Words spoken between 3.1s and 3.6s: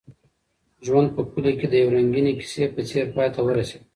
پای ته